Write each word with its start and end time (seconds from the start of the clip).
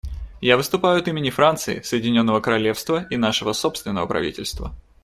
Я 0.41 0.57
выступаю 0.57 0.97
от 0.99 1.07
имени 1.09 1.29
Франции, 1.29 1.81
Соединенного 1.83 2.41
Королевства 2.41 3.05
и 3.11 3.17
нашего 3.17 3.53
собственного 3.53 4.07
правительства. 4.07 4.73